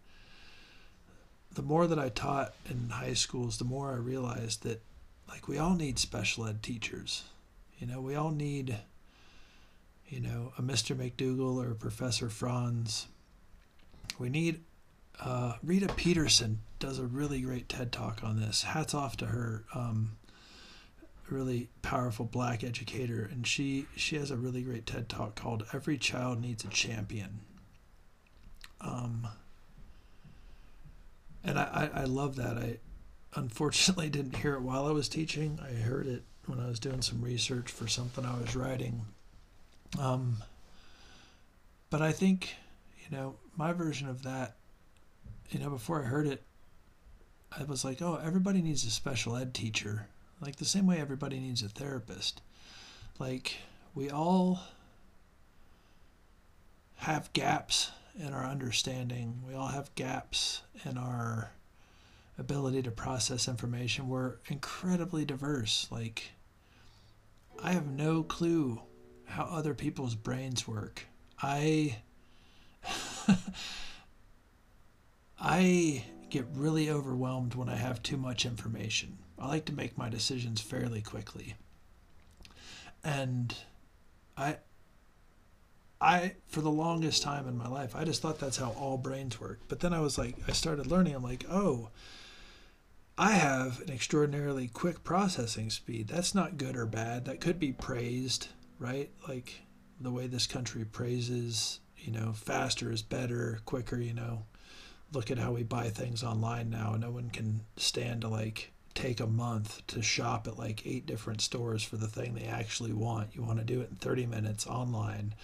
[1.57, 4.83] the more that I taught in high schools, the more I realized that,
[5.27, 7.23] like, we all need special ed teachers.
[7.79, 8.77] You know, we all need,
[10.07, 10.95] you know, a Mr.
[10.95, 13.07] McDougal or Professor Franz.
[14.19, 14.61] We need,
[15.19, 18.61] uh, Rita Pierson does a really great TED talk on this.
[18.61, 19.63] Hats off to her.
[19.73, 20.17] Um,
[21.27, 25.97] really powerful black educator and she she has a really great TED talk called Every
[25.97, 27.41] Child Needs a Champion.
[28.79, 29.27] Um
[31.47, 32.57] and I, I, I love that.
[32.57, 32.77] I
[33.33, 35.59] unfortunately didn't hear it while I was teaching.
[35.63, 39.05] I heard it when I was doing some research for something I was writing.
[39.99, 40.37] Um,
[41.89, 42.55] but I think,
[42.99, 44.55] you know, my version of that,
[45.49, 46.43] you know, before I heard it,
[47.57, 50.07] I was like, oh, everybody needs a special ed teacher.
[50.41, 52.41] Like the same way everybody needs a therapist.
[53.17, 53.55] Like
[53.95, 54.59] we all
[56.97, 59.41] have gaps in our understanding.
[59.47, 61.51] We all have gaps in our
[62.37, 64.09] ability to process information.
[64.09, 65.87] We're incredibly diverse.
[65.91, 66.31] Like
[67.61, 68.81] I have no clue
[69.25, 71.05] how other people's brains work.
[71.41, 71.97] I
[75.39, 79.17] I get really overwhelmed when I have too much information.
[79.39, 81.55] I like to make my decisions fairly quickly.
[83.03, 83.55] And
[84.35, 84.57] I
[85.99, 89.39] I for the longest time in my life, I just thought that's how all brains
[89.39, 89.59] work.
[89.67, 91.89] But then I was like I started learning, I'm like, "Oh,
[93.17, 96.07] I have an extraordinarily quick processing speed.
[96.07, 97.25] That's not good or bad.
[97.25, 99.09] That could be praised, right?
[99.27, 99.61] Like
[99.99, 104.43] the way this country praises, you know, faster is better, quicker, you know.
[105.11, 106.95] Look at how we buy things online now.
[106.95, 111.39] No one can stand to like take a month to shop at like eight different
[111.39, 113.35] stores for the thing they actually want.
[113.35, 115.35] You want to do it in 30 minutes online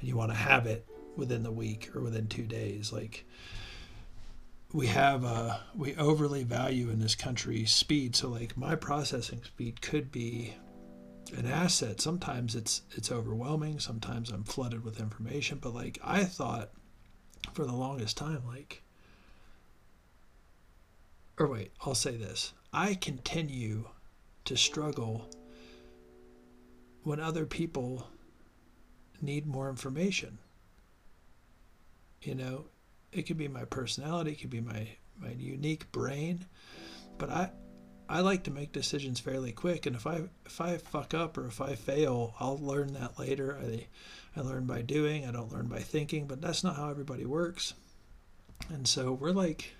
[0.00, 2.92] and you want to have it within the week or within 2 days.
[2.92, 3.24] Like
[4.72, 8.16] we have uh, we overly value in this country speed.
[8.16, 10.54] So like my processing speed could be
[11.36, 12.00] an asset.
[12.00, 13.78] Sometimes it's it's overwhelming.
[13.78, 15.58] Sometimes I'm flooded with information.
[15.62, 16.70] But like I thought
[17.54, 18.82] for the longest time, like
[21.38, 22.52] or wait, I'll say this.
[22.76, 23.88] I continue
[24.44, 25.30] to struggle
[27.04, 28.06] when other people
[29.22, 30.36] need more information.
[32.20, 32.66] You know,
[33.12, 36.44] it could be my personality, it could be my my unique brain,
[37.16, 37.50] but I
[38.10, 41.46] I like to make decisions fairly quick, and if I if I fuck up or
[41.46, 43.56] if I fail, I'll learn that later.
[43.58, 43.86] I
[44.36, 45.24] I learn by doing.
[45.24, 47.72] I don't learn by thinking, but that's not how everybody works.
[48.68, 49.72] And so we're like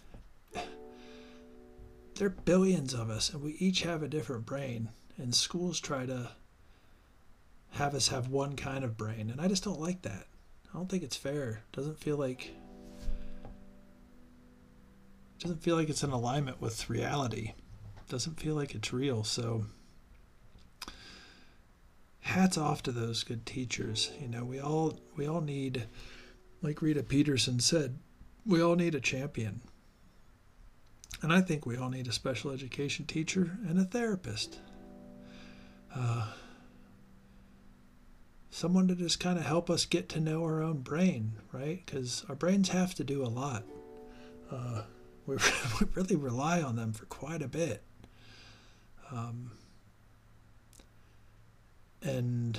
[2.17, 4.91] there are billions of us, and we each have a different brain.
[5.19, 6.33] And schools try to
[7.71, 10.27] have us have one kind of brain, and I just don't like that.
[10.73, 11.63] I don't think it's fair.
[11.73, 12.53] It doesn't feel like
[15.39, 17.53] it doesn't feel like it's in alignment with reality.
[17.97, 19.25] it Doesn't feel like it's real.
[19.25, 19.67] So
[22.21, 24.11] hats off to those good teachers.
[24.21, 25.87] You know, we all we all need
[26.63, 27.99] like Rita Pierson said,
[28.45, 29.61] we all need a champion.
[31.23, 34.59] And I think we all need a special education teacher and a therapist.
[35.95, 36.27] Uh,
[38.51, 41.85] someone to just kind of help us get to know our own brain, right?
[41.85, 43.65] Because our brains have to do a lot.
[44.51, 44.83] Uh,
[45.27, 45.37] we,
[45.81, 47.83] we really rely on them for quite a bit.
[49.11, 49.53] Um,
[52.03, 52.59] and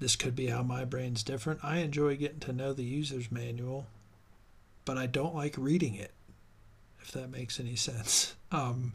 [0.00, 1.60] this could be how my brain's different.
[1.62, 3.86] I enjoy getting to know the user's manual,
[4.84, 6.12] but I don't like reading it,
[7.00, 8.34] if that makes any sense.
[8.54, 8.92] Um,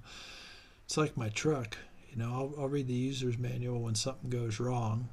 [0.86, 1.80] it's like my truck.
[2.12, 5.10] You know, I'll, I'll read the user's manual when something goes wrong,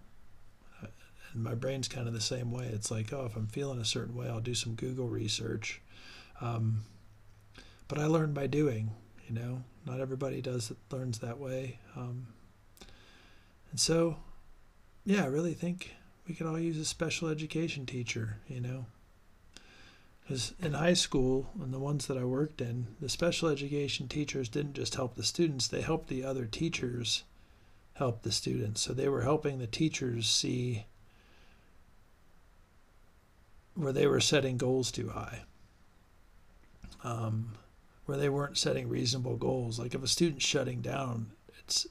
[1.33, 2.67] and my brain's kind of the same way.
[2.67, 5.81] It's like, oh, if I'm feeling a certain way, I'll do some Google research.
[6.41, 6.85] Um,
[7.89, 8.91] but I learn by doing.
[9.29, 11.79] You know, not everybody does learns that way.
[11.97, 12.27] Um,
[13.71, 14.19] and so,
[15.05, 15.95] yeah, I really think
[16.29, 18.37] we could all use a special education teacher.
[18.47, 18.87] You know,
[20.25, 24.49] because in high school and the ones that I worked in, the special education teachers
[24.49, 27.25] didn't just help the students; they helped the other teachers
[27.95, 28.81] help the students.
[28.81, 30.87] So they were helping the teachers see
[33.75, 35.43] where they were setting goals too high,
[37.03, 37.53] um,
[38.07, 39.79] where they weren't setting reasonable goals.
[39.79, 41.87] Like if a student's shutting down, it's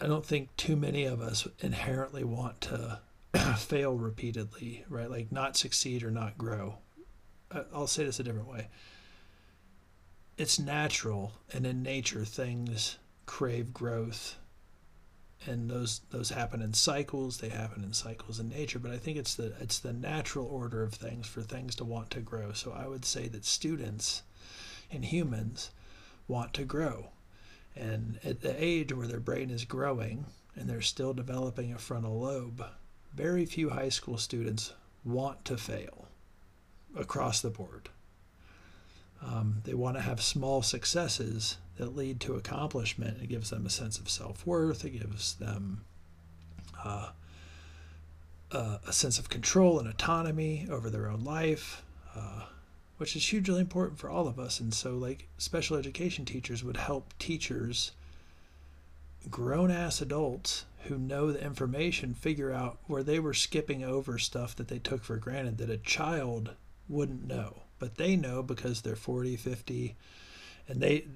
[0.00, 3.00] I don't think too many of us inherently want to
[3.58, 5.10] fail repeatedly, right?
[5.10, 6.78] Like not succeed or not grow.
[7.72, 8.68] I'll say this a different way.
[10.36, 14.36] It's natural, and in nature, things crave growth,
[15.46, 17.38] and those those happen in cycles.
[17.38, 20.82] They happen in cycles in nature, but I think it's the it's the natural order
[20.82, 22.52] of things for things to want to grow.
[22.52, 24.22] So I would say that students
[24.90, 25.70] and humans
[26.26, 27.10] want to grow,
[27.76, 30.26] and at the age where their brain is growing
[30.56, 32.64] and they're still developing a frontal lobe,
[33.14, 34.72] very few high school students
[35.04, 36.08] want to fail
[36.96, 37.88] across the board.
[39.22, 43.22] Um, they want to have small successes that lead to accomplishment.
[43.22, 45.82] It gives them a sense of self worth, it gives them
[46.82, 47.10] uh,
[48.52, 51.84] a sense of control and autonomy over their own life,
[52.16, 52.44] uh,
[52.96, 54.60] which is hugely important for all of us.
[54.60, 57.92] And so, like, special education teachers would help teachers,
[59.30, 64.56] grown ass adults, who know the information figure out where they were skipping over stuff
[64.56, 66.54] that they took for granted that a child
[66.88, 67.62] wouldn't know.
[67.78, 69.96] But they know because they're 40 50
[70.68, 71.06] and they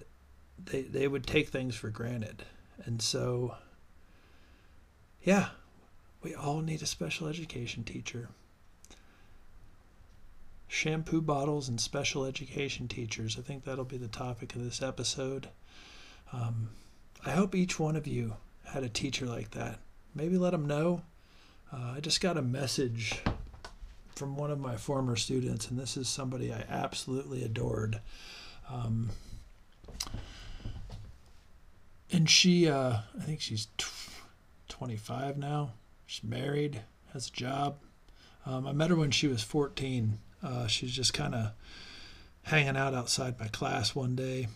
[0.62, 2.44] they they would take things for granted.
[2.84, 3.56] And so
[5.22, 5.50] yeah
[6.22, 8.28] we all need a special education teacher.
[10.68, 13.36] Shampoo bottles and special education teachers.
[13.38, 15.48] I think that'll be the topic of this episode.
[16.32, 16.70] Um,
[17.24, 18.34] i hope each one of you
[18.74, 19.78] had a teacher like that.
[20.16, 21.02] Maybe let them know.
[21.72, 23.22] Uh, I just got a message
[24.16, 28.00] from one of my former students, and this is somebody I absolutely adored.
[28.68, 29.10] Um,
[32.10, 33.86] and she, uh, I think she's t-
[34.70, 35.74] 25 now.
[36.04, 36.80] She's married,
[37.12, 37.76] has a job.
[38.44, 40.18] Um, I met her when she was 14.
[40.42, 41.52] Uh, she's just kind of
[42.42, 44.48] hanging out outside my class one day,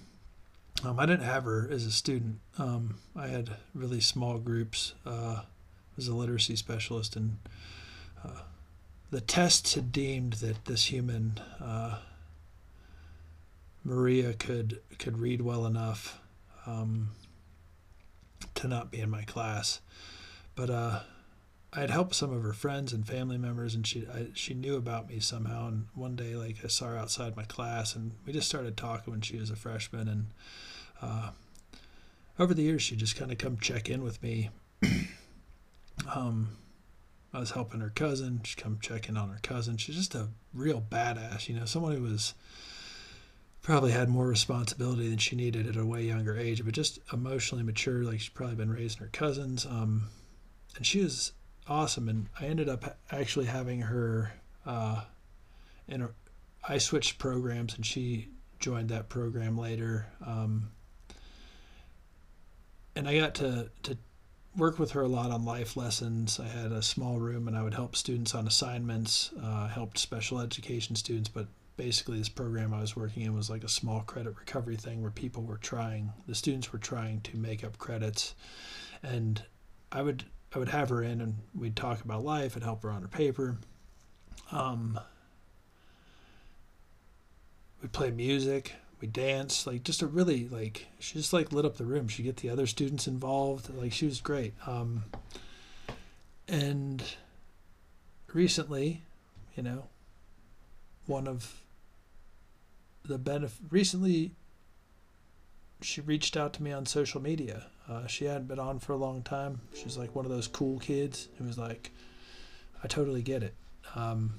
[0.85, 2.39] um, I didn't have her as a student.
[2.59, 5.43] Um, I had really small groups uh,
[5.97, 7.39] as a literacy specialist, and
[8.25, 8.43] uh,
[9.11, 11.99] the tests had deemed that this human, uh,
[13.85, 16.21] Maria, could could read well enough
[16.67, 17.11] um,
[18.55, 19.81] to not be in my class.
[20.55, 21.01] But uh,
[21.73, 24.77] I had helped some of her friends and family members, and she I, she knew
[24.77, 25.69] about me somehow.
[25.69, 29.13] And one day, like I saw her outside my class, and we just started talking
[29.13, 30.27] when she was a freshman, and
[31.03, 31.31] uh,
[32.39, 34.51] over the years, she just kind of come check in with me.
[36.15, 36.57] um,
[37.35, 38.41] I was helping her cousin.
[38.45, 39.77] She'd come check in on her cousin.
[39.77, 42.35] She's just a real badass, you know, someone who was
[43.61, 47.63] probably had more responsibility than she needed at a way younger age, but just emotionally
[47.63, 48.03] mature.
[48.05, 49.67] Like she's probably been raising her cousins.
[49.67, 50.09] Um,
[50.77, 51.33] and she was
[51.69, 52.09] awesome.
[52.09, 54.33] And I ended up actually having her
[54.67, 55.03] uh,
[55.87, 56.11] in a.
[56.69, 60.07] I switched programs, and she joined that program later.
[60.27, 60.71] Um,
[62.97, 63.97] and I got to to
[64.57, 66.41] work with her a lot on life lessons.
[66.41, 70.41] I had a small room and I would help students on assignments, uh, helped special
[70.41, 71.47] education students, but
[71.77, 75.13] basically this program I was working in was like a small credit recovery thing where
[75.13, 78.35] people were trying, the students were trying to make up credits,
[79.03, 79.41] and
[79.93, 80.25] I would
[80.55, 83.09] I would have her in and we'd talk about life and help her on her
[83.09, 83.59] paper.
[84.51, 84.99] Um,
[87.83, 91.77] we'd play music we danced like just a really like she just like lit up
[91.77, 92.09] the room.
[92.09, 94.55] She get the other students involved like she was great.
[94.67, 95.05] Um,
[96.49, 97.03] and
[98.33, 99.03] recently
[99.57, 99.85] you know
[101.07, 101.63] one of
[103.05, 104.33] the benefit recently
[105.81, 108.97] she reached out to me on social media uh, she hadn't been on for a
[108.97, 111.91] long time she's like one of those cool kids who was like
[112.83, 113.55] i totally get it
[113.95, 114.35] um,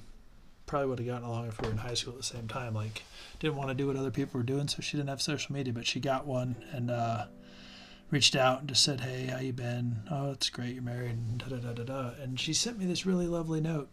[0.70, 2.74] probably would have gotten along if we were in high school at the same time.
[2.74, 3.02] Like,
[3.40, 5.72] didn't want to do what other people were doing, so she didn't have social media,
[5.72, 7.26] but she got one and uh,
[8.10, 9.96] reached out and just said, "Hey, how you been?
[10.10, 10.74] Oh, it's great.
[10.74, 12.10] You're married." And da da da da da.
[12.22, 13.88] And she sent me this really lovely note.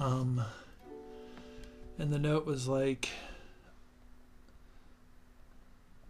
[0.00, 0.42] Um,
[1.98, 3.08] and the note was like,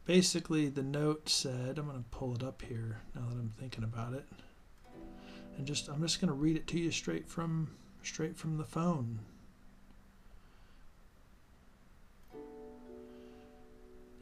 [0.07, 4.15] basically, the note said, "I'm gonna pull it up here now that I'm thinking about
[4.15, 4.27] it."
[5.59, 9.21] And just, I'm just gonna read it to you straight from straight from the phone.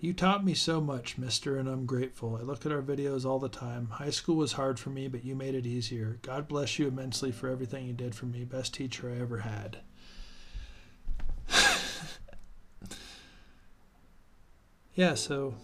[0.05, 2.37] You taught me so much, mister, and I'm grateful.
[2.37, 3.89] I look at our videos all the time.
[3.89, 6.19] High school was hard for me, but you made it easier.
[6.21, 8.45] God bless you immensely for everything you did for me.
[8.45, 9.79] Best teacher I ever had.
[14.95, 15.55] yeah, so,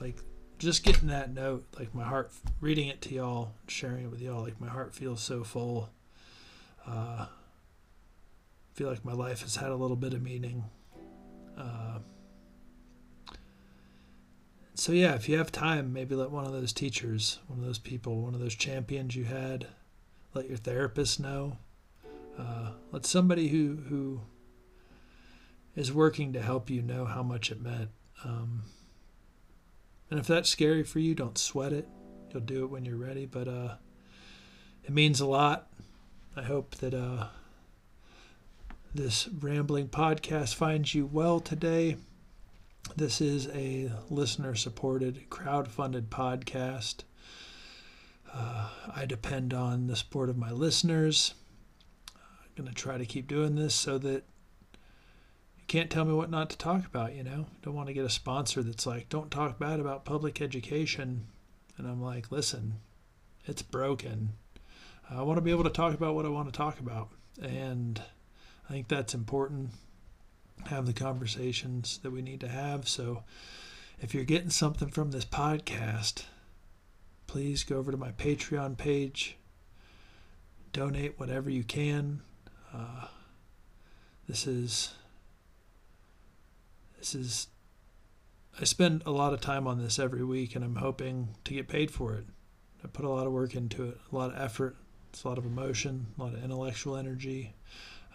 [0.00, 0.20] like,
[0.58, 4.42] just getting that note, like, my heart, reading it to y'all, sharing it with y'all,
[4.42, 5.90] like, my heart feels so full.
[6.86, 7.26] Uh,
[8.74, 10.64] feel like my life has had a little bit of meaning.
[11.56, 11.98] Uh,
[14.74, 17.78] so yeah, if you have time, maybe let one of those teachers, one of those
[17.78, 19.66] people, one of those champions you had,
[20.34, 21.56] let your therapist know.
[22.38, 24.20] Uh, let somebody who who
[25.74, 27.88] is working to help you know how much it meant.
[28.22, 28.64] Um,
[30.10, 31.88] and if that's scary for you, don't sweat it.
[32.30, 33.26] You'll do it when you're ready.
[33.26, 33.74] But uh,
[34.84, 35.68] it means a lot.
[36.36, 37.28] I hope that uh,
[38.94, 41.96] this rambling podcast finds you well today.
[42.94, 47.02] This is a listener supported, crowd funded podcast.
[48.32, 51.34] Uh, I depend on the support of my listeners.
[52.16, 54.24] I'm going to try to keep doing this so that
[55.66, 57.46] can't tell me what not to talk about, you know?
[57.62, 61.26] Don't want to get a sponsor that's like, don't talk bad about public education.
[61.76, 62.74] And I'm like, listen,
[63.46, 64.30] it's broken.
[65.10, 67.08] I want to be able to talk about what I want to talk about.
[67.40, 68.00] And
[68.68, 69.70] I think that's important
[70.66, 72.88] have the conversations that we need to have.
[72.88, 73.22] So
[74.00, 76.24] if you're getting something from this podcast,
[77.26, 79.36] please go over to my Patreon page,
[80.72, 82.22] donate whatever you can.
[82.74, 83.06] Uh,
[84.28, 84.94] this is
[87.06, 87.48] this is
[88.60, 91.68] I spend a lot of time on this every week, and I'm hoping to get
[91.68, 92.24] paid for it.
[92.82, 94.76] I put a lot of work into it, a lot of effort,
[95.10, 97.54] it's a lot of emotion, a lot of intellectual energy,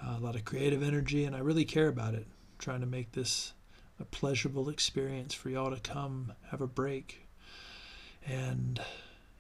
[0.04, 2.28] uh, a lot of creative energy, and I really care about it
[2.58, 3.54] trying to make this
[4.00, 7.28] a pleasurable experience for y'all to come have a break.
[8.26, 8.82] And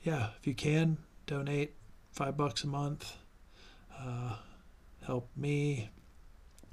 [0.03, 1.75] yeah, if you can, donate
[2.11, 3.17] five bucks a month.
[3.99, 4.35] Uh,
[5.05, 5.89] help me,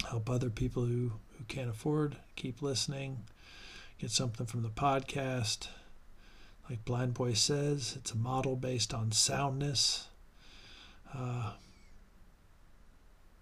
[0.07, 3.23] help other people who, who can't afford, keep listening,
[3.97, 5.69] get something from the podcast.
[6.69, 10.09] Like Blindboy says, it's a model based on soundness,
[11.17, 11.53] uh,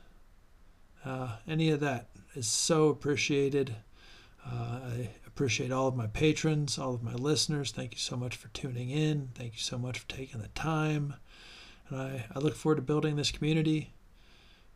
[1.06, 3.76] Uh, any of that is so appreciated.
[4.46, 4.80] Uh,
[5.34, 7.72] appreciate all of my patrons, all of my listeners.
[7.72, 9.30] Thank you so much for tuning in.
[9.36, 11.16] Thank you so much for taking the time.
[11.90, 13.94] And I, I look forward to building this community,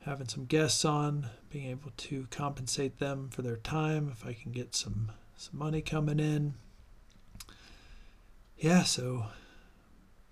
[0.01, 4.51] having some guests on, being able to compensate them for their time if I can
[4.51, 6.55] get some, some money coming in
[8.57, 9.25] yeah, so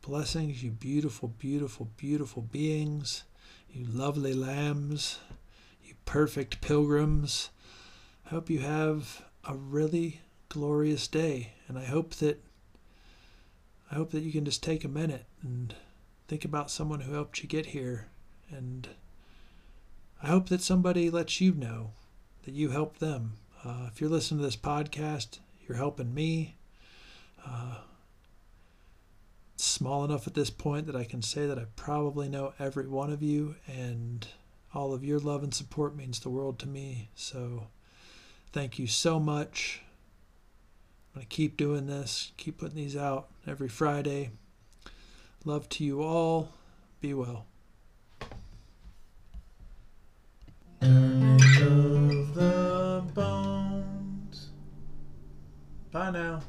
[0.02, 3.24] blessings, you beautiful, beautiful, beautiful beings,
[3.70, 5.20] you lovely lambs,
[5.84, 7.50] you perfect pilgrims.
[8.26, 12.44] I hope you have a really glorious day, and I hope that
[13.92, 15.76] I hope that you can just take a minute and
[16.28, 18.08] think about someone who helped you get here,
[18.50, 18.88] and
[20.22, 21.92] I hope that somebody lets you know
[22.44, 23.34] that you helped them.
[23.64, 26.56] Uh, if you're listening to this podcast, you're helping me.
[27.46, 27.78] Uh,
[29.58, 33.12] small enough at this point that I can say that I probably know every one
[33.12, 34.28] of you, and
[34.74, 37.10] all of your love and support means the world to me.
[37.16, 37.68] So,
[38.54, 39.82] thank you so much.
[41.14, 44.30] I'm going to keep doing this, keep putting these out every Friday.
[45.44, 46.50] Love to you all.
[47.02, 47.46] Be well.
[55.92, 56.42] Bye now.